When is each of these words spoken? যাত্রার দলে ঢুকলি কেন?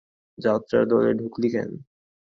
যাত্রার 0.37 0.83
দলে 0.91 1.11
ঢুকলি 1.13 1.47
কেন? 1.53 1.69